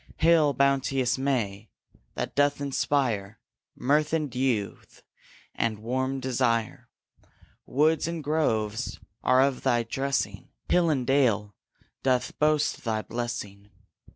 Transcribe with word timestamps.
Hail, 0.17 0.53
bounteous 0.53 1.19
May, 1.19 1.69
that 2.15 2.33
doth 2.33 2.59
inspire 2.59 3.39
Mirth 3.75 4.13
and 4.13 4.33
youth 4.33 5.03
and 5.53 5.77
warm 5.77 6.19
desire! 6.19 6.89
Woods 7.67 8.07
and 8.07 8.23
groves 8.23 8.99
are 9.21 9.43
of 9.43 9.61
thy 9.61 9.83
dressing, 9.83 10.49
Hill 10.67 10.89
and 10.89 11.05
dale 11.05 11.53
doth 12.01 12.39
boast 12.39 12.83
thy 12.83 13.03
blessing. 13.03 13.69